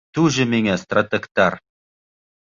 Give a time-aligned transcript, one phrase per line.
[0.17, 1.57] Туже миңә стратегтар!